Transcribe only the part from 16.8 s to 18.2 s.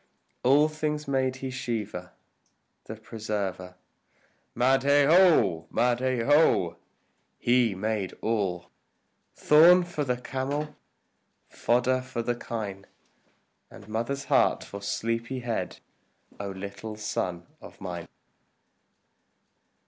son of mine!